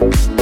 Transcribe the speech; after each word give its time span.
Thank 0.00 0.37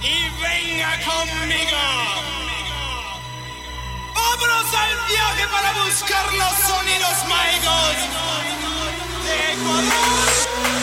Y 0.00 0.30
venga 0.40 0.90
conmigo. 1.04 1.78
Vámonos 4.14 4.74
al 4.74 5.08
viaje 5.08 5.46
para 5.50 5.72
buscar 5.84 6.32
los 6.34 6.54
sonidos 6.68 7.26
mágicos 7.28 7.96
de 9.24 9.52
Ecuador. 9.52 10.77